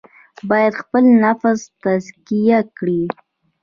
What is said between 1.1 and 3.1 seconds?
نفس تزکیه کړي.